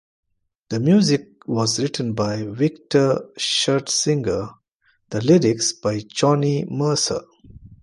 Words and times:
The 0.69 0.79
music 0.79 1.29
was 1.47 1.79
written 1.79 2.13
by 2.13 2.41
Victor 2.41 3.29
Schertzinger, 3.37 4.55
the 5.11 5.21
lyrics 5.21 5.73
by 5.73 5.99
Johnny 5.99 6.65
Mercer. 6.67 7.21